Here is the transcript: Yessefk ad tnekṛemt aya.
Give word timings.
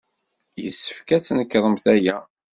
Yessefk 0.63 1.07
ad 1.15 1.21
tnekṛemt 1.23 1.85
aya. 1.93 2.17